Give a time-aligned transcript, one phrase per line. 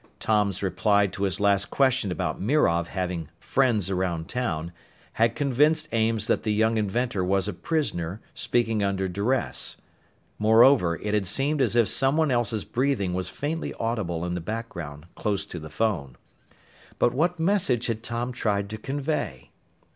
[0.19, 4.71] Tom's reply to his last question about Mirov having "friends around town"
[5.13, 9.77] had convinced Ames that the young inventor was a prisoner, speaking under duress.
[10.39, 15.05] Moreover, it had seemed as if someone else's breathing was faintly audible in the background,
[15.13, 16.17] close to the phone.
[16.99, 19.51] _But what message had Tom tried to convey?